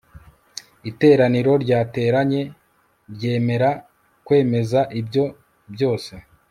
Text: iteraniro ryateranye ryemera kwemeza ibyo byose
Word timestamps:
iteraniro 0.89 1.51
ryateranye 1.63 2.41
ryemera 3.13 3.69
kwemeza 4.25 4.79
ibyo 4.99 5.23
byose 5.73 6.13